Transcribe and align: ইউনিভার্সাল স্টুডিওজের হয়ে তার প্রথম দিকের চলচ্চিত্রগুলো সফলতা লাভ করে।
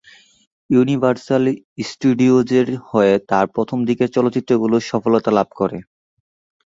ইউনিভার্সাল 0.69 1.43
স্টুডিওজের 1.87 2.67
হয়ে 2.89 3.13
তার 3.29 3.45
প্রথম 3.55 3.79
দিকের 3.87 4.09
চলচ্চিত্রগুলো 4.15 4.75
সফলতা 4.89 5.31
লাভ 5.37 5.47
করে। 5.59 5.77